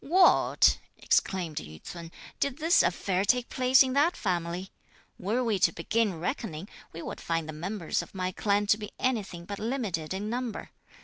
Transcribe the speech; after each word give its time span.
"What!" 0.03 0.79
exclaimed 0.97 1.57
Yü 1.57 1.79
ts'un, 1.83 2.11
"did 2.39 2.57
this 2.57 2.81
affair 2.81 3.23
take 3.23 3.49
place 3.49 3.83
in 3.83 3.93
that 3.93 4.17
family? 4.17 4.71
Were 5.19 5.43
we 5.43 5.59
to 5.59 5.71
begin 5.71 6.19
reckoning, 6.19 6.67
we 6.91 7.03
would 7.03 7.21
find 7.21 7.47
the 7.47 7.53
members 7.53 8.01
of 8.01 8.15
my 8.15 8.31
clan 8.31 8.65
to 8.73 8.79
be 8.79 8.93
anything 8.97 9.45
but 9.45 9.59
limited 9.59 10.11
in 10.11 10.27
number. 10.27 10.71